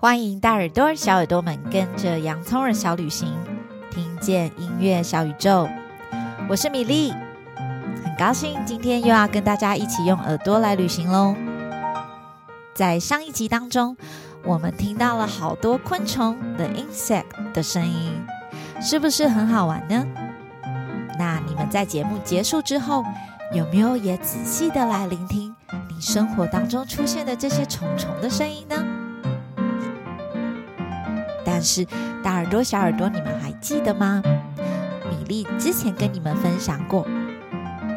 [0.00, 3.36] 欢迎大耳朵、小耳朵们跟着洋葱儿小旅行，
[3.90, 5.68] 听见音乐小宇宙。
[6.48, 7.12] 我是米粒，
[8.02, 11.36] 很高兴今天又要跟大家一起用耳朵来旅行喽。
[12.72, 13.94] 在上一集当中，
[14.42, 18.18] 我们听到了好多昆虫的 insect 的声音，
[18.80, 20.06] 是不是很好玩呢？
[21.18, 23.04] 那你们在节目结束之后，
[23.52, 25.54] 有没有也仔细的来聆听
[25.90, 28.82] 你生活当中出现的这些虫虫的声音呢？
[31.60, 31.86] 但是
[32.22, 34.22] 大耳朵、小耳朵，你们还记得吗？
[35.10, 37.06] 米粒之前跟你们分享过，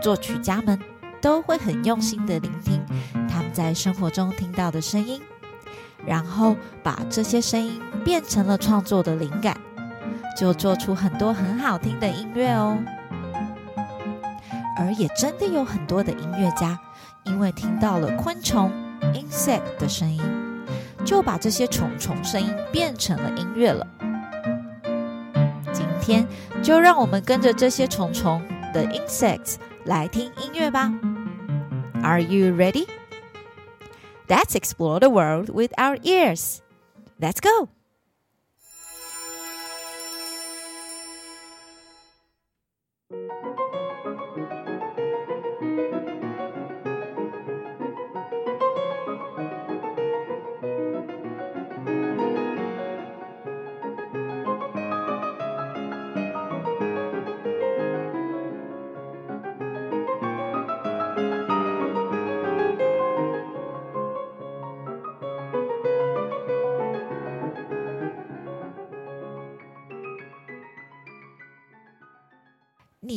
[0.02, 0.78] 作曲家们
[1.22, 2.84] 都会很用心的聆听
[3.30, 5.22] 他们在生活中听到的声音，
[6.06, 9.58] 然后把这些声音变成了创作的灵感，
[10.38, 12.78] 就做出很多很好听的音乐哦。
[14.78, 16.78] 而也真的有很多的音乐家，
[17.24, 18.70] 因为听到了昆虫
[19.14, 20.22] insect 的声音。
[21.06, 23.88] 就把这些虫虫声音变成了音乐了。
[25.72, 26.28] 今天
[26.62, 28.42] 就让我们跟着这些虫虫
[28.74, 29.56] 的 insects
[29.86, 30.94] 来听音乐吧。
[32.02, 32.88] Are you ready?
[34.28, 36.60] Let's explore the world with our ears.
[37.20, 37.70] Let's go.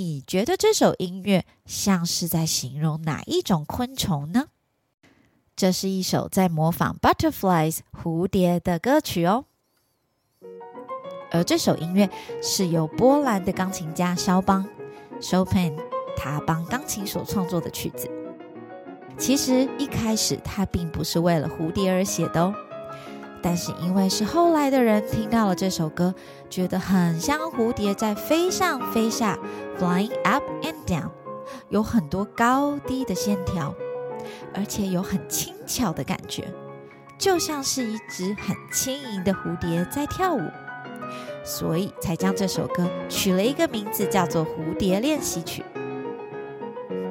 [0.06, 4.46] 你觉得这首音乐像是在形容哪一种昆虫呢？
[5.56, 9.46] 这是一首在模仿 butterflies 蝴蝶的歌曲哦。
[11.32, 12.08] 而这首音乐
[12.40, 14.64] 是由波兰的钢琴家肖邦
[15.20, 15.76] Chopin
[16.16, 18.08] 他帮钢琴所创作的曲子。
[19.18, 22.54] 其实一开始他并不是为了蝴蝶而写的哦。
[23.46, 26.12] 但是因为是后来的人听到了这首歌，
[26.50, 29.38] 觉得很像蝴蝶在飞上飞下
[29.78, 31.08] ，flying up and down，
[31.68, 33.72] 有很多高低的线条，
[34.52, 36.52] 而且有很轻巧的感觉，
[37.16, 40.42] 就像是一只很轻盈的蝴蝶在跳舞，
[41.44, 45.62] 所以才将这首歌取了一个名字，叫做《蝴蝶练习曲》。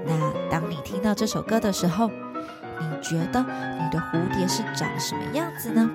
[0.06, 5.90] 那当你听到这首歌的时候，你觉得你的蝴蝶是长什么样子呢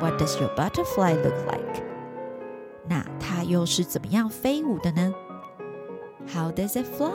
[0.00, 1.82] ？What does your butterfly look like？
[2.88, 5.12] 那它又是怎么样飞舞的呢
[6.28, 7.10] ？How does it fly？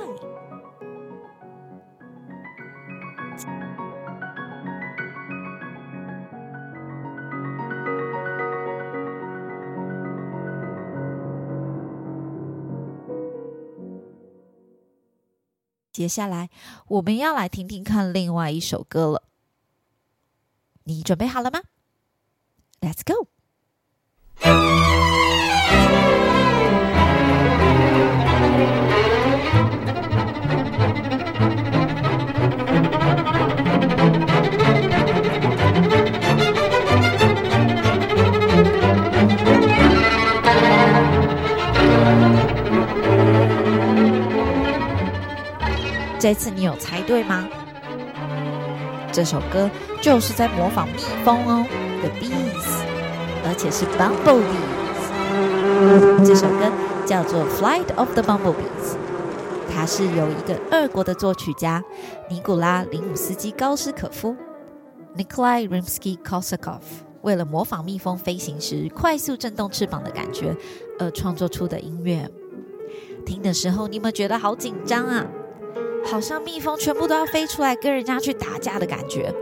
[15.94, 16.50] 接下来
[16.88, 19.24] 我们要来听听看另外一首歌了。
[20.86, 21.62] 你准备好了吗
[46.22, 47.50] 这次你有猜对吗？
[49.12, 49.68] 这首歌
[50.00, 51.66] 就是在模仿蜜蜂哦。
[52.00, 52.84] The bees，
[53.44, 54.64] 而且是 bumblebees。
[56.24, 56.72] 这首歌
[57.08, 58.54] 叫做《Flight of the Bumblebees》，
[59.74, 61.84] 它是由一个俄国的作曲家
[62.30, 64.36] 尼古拉·林姆斯基·高斯可夫
[65.18, 66.82] （Nikolai Rimsky-Korsakov）
[67.24, 70.56] 为了模仿蜜蜂飞行时快速震动翅膀的感觉
[71.00, 72.30] 而创作出的音乐。
[73.26, 75.26] 听的时候，你们觉得好紧张啊，
[76.06, 79.34] 好像蜜蜂全部都要飞出来跟人家去打架的感觉。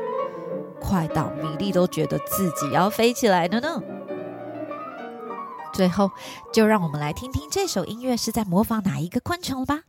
[0.79, 3.81] 快到米粒都觉得自己要飞起来了呢。
[5.73, 6.11] 最后，
[6.51, 9.81] 就让我们来听听这首音乐是在模仿哪一个昆虫吧。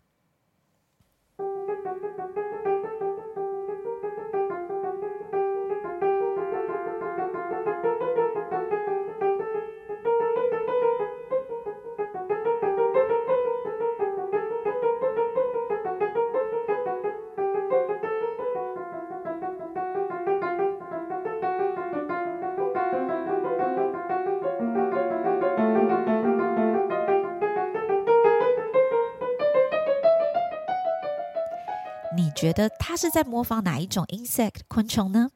[32.40, 35.28] 觉得它是在模仿哪一种 insect 昆虫呢？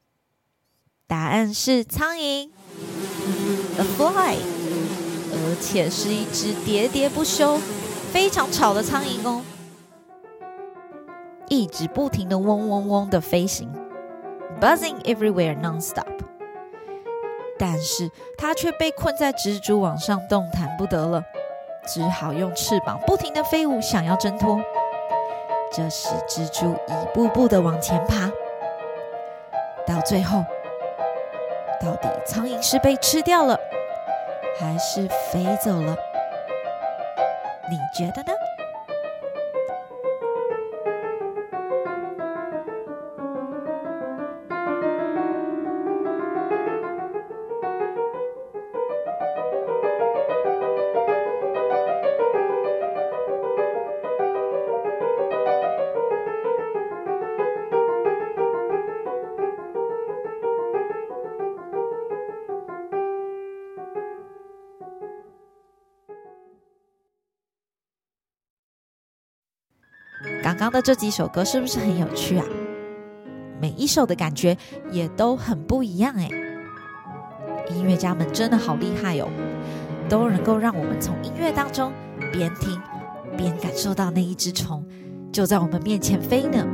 [1.07, 2.49] 答案是苍蝇。
[3.77, 4.37] ，a fly，
[5.31, 7.59] 而且是一只喋喋不休、
[8.11, 9.43] 非常吵的苍蝇哦，
[11.51, 13.71] 一直不停的嗡嗡嗡的飞行
[14.59, 16.07] ，buzzing everywhere non-stop。
[17.59, 21.23] 但是它却被困在蜘蛛网上，动弹不得了，
[21.87, 24.59] 只好用翅膀不停的飞舞，想要挣脱。
[25.77, 28.31] 这时，蜘蛛一步步的往前爬，
[29.85, 30.45] 到最后，
[31.81, 33.59] 到底苍蝇是被吃掉了，
[34.57, 35.97] 还是飞走了？
[37.69, 38.33] 你觉得呢？
[70.55, 72.47] 刚刚的这几首歌是不是很有趣啊？
[73.61, 74.57] 每一首的感觉
[74.93, 76.29] 也都很不一样哎。
[77.71, 79.29] 音乐家们真的好厉害哦，
[80.09, 81.93] 都能够让我们从音乐当中
[82.33, 82.81] 边听
[83.37, 84.87] 边感受到那一只虫
[85.33, 86.65] 就在我们面前飞呢。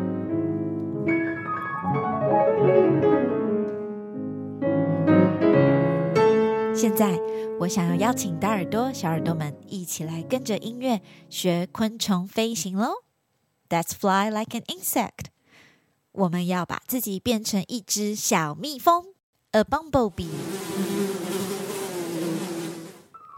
[6.75, 7.19] 现在，
[7.59, 11.01] 我想要邀请大耳朵、小耳朵们一起来跟着音乐
[11.31, 12.93] 学昆虫飞行喽。
[13.70, 15.28] Let's fly like an insect。
[16.12, 19.08] 我们要把自己变成一只小蜜蜂，
[19.52, 20.30] a bumblebee。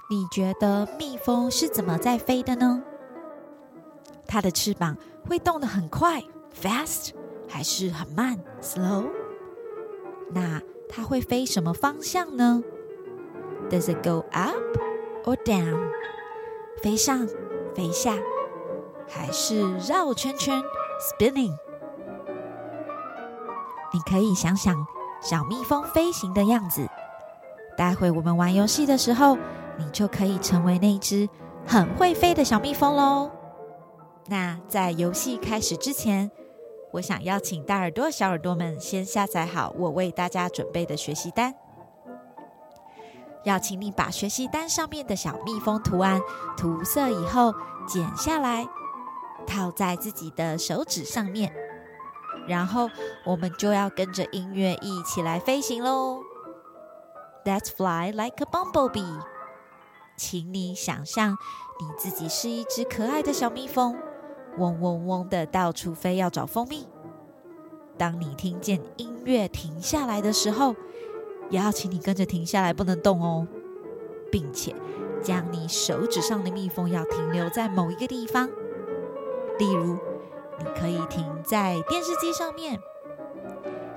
[0.09, 2.83] 你觉得蜜蜂是怎么在飞的呢？
[4.27, 4.97] 它的翅膀
[5.27, 6.23] 会动得很快，
[6.61, 7.11] fast，
[7.47, 9.09] 还是很慢，slow？
[10.31, 12.63] 那它会飞什么方向呢？
[13.69, 14.57] Does it go up
[15.25, 15.91] or down？
[16.81, 17.27] 飞上，
[17.75, 18.17] 飞下？
[19.14, 20.62] 还是绕圈圈
[21.00, 21.54] ，spinning。
[23.92, 24.86] 你可以想想
[25.20, 26.88] 小蜜蜂飞行的样子。
[27.76, 29.36] 待会我们玩游戏的时候，
[29.76, 31.28] 你就可以成为那只
[31.66, 33.30] 很会飞的小蜜蜂喽。
[34.28, 36.30] 那在游戏开始之前，
[36.92, 41.54] 我想邀请大耳朵、小耳朵们先下载好我为大家准备的学习单。
[43.44, 46.20] 要请你把学习单上面的小蜜蜂图案
[46.56, 47.52] 涂色以后，
[47.86, 48.66] 剪下来。
[49.42, 51.52] 套在自己的手指上面，
[52.46, 52.88] 然后
[53.24, 56.22] 我们就要跟着音乐一起来飞行喽。
[57.44, 59.20] Let's fly like a bumblebee。
[60.16, 61.36] 请你想象
[61.80, 63.96] 你自己是一只可爱的小蜜蜂，
[64.58, 66.86] 嗡嗡嗡的到处飞，要找蜂蜜。
[67.98, 70.76] 当你听见音乐停下来的时候，
[71.50, 73.46] 也要请你跟着停下来，不能动哦，
[74.30, 74.74] 并且
[75.22, 78.48] 将你手指上的蜜蜂要停留在某一个地方。
[79.58, 79.98] 例如，
[80.58, 82.80] 你可以停在电视机上面，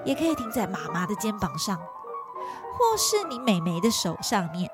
[0.04, 4.70] 也可以停在妈妈的肩膀上，或是你妹妹的手上面，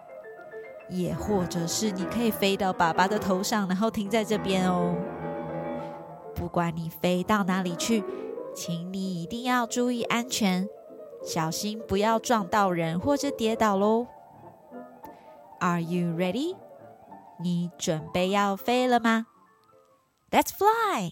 [0.89, 4.95] 也或者是你可以飞到爸爸的头上，然后停在这边哦。
[6.35, 8.03] 不管你飞到哪里去，
[8.53, 10.67] 请你一定要注意安全，
[11.23, 14.07] 小心不要撞到人或者跌倒喽。
[15.59, 16.55] Are you ready？
[17.39, 19.27] 你准备要飞了吗
[20.31, 21.11] ？Let's fly!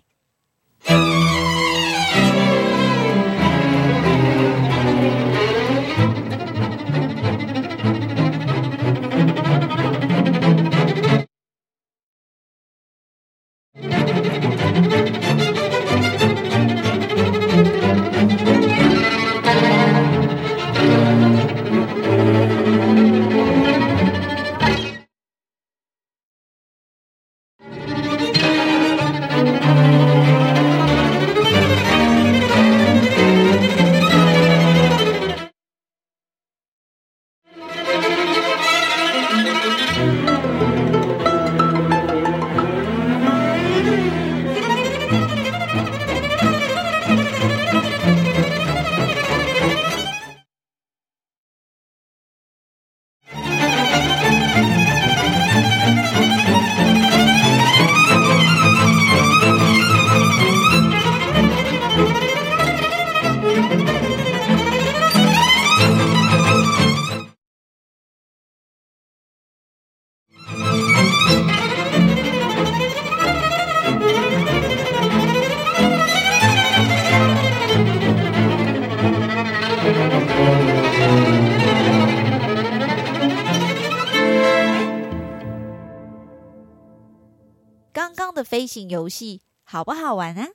[88.09, 90.49] 刚刚的飞行游戏好不好玩啊？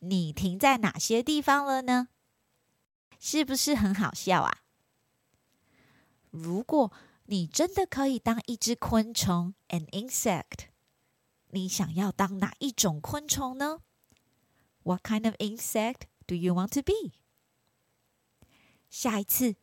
[0.00, 2.08] 你停在哪些地方了呢？
[3.18, 4.58] 是不是很好笑啊？
[6.30, 6.92] 如果
[7.24, 10.66] 你真的可以当一只昆虫，an insect，
[11.48, 13.80] 你想要当哪一种昆虫呢
[14.82, 17.14] ？What kind of insect do you want to be？
[18.90, 19.56] 下一次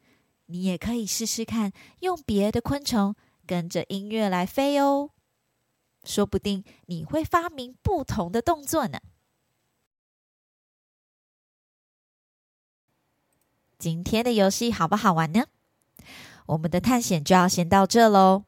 [0.48, 5.12] 你也可以试试看，用别的昆虫跟着音乐来飞哦，
[6.06, 9.00] 说不定你会发明不同的动作呢。
[13.78, 15.46] 今天的游戏好不好玩呢？
[16.48, 18.46] 我们的探险就要先到这喽。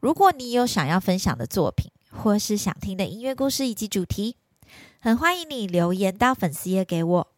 [0.00, 4.36] 如果你有想要分享的作品，或是想听的音乐故事以及主题，
[5.00, 7.28] 很欢迎你留言到粉丝页给我，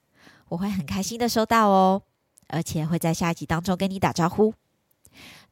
[0.48, 2.02] 我会很开心的收到哦，
[2.48, 4.54] 而且会在下一集当中跟你打招呼。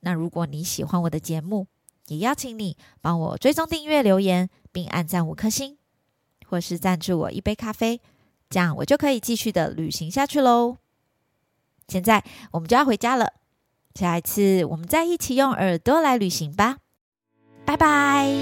[0.01, 1.67] 那如果你喜欢我的节目，
[2.09, 5.79] 也邀请你帮我追踪订阅、留言，并按赞五颗星，
[6.47, 8.01] 或是赞助我一杯咖啡，
[8.49, 10.77] 这样我就可以继续的旅行下去喽。
[11.89, 13.33] 现在我们就要回家了，
[13.95, 16.79] 下一次我们再一起用耳朵来旅行吧，
[17.65, 18.35] 拜拜。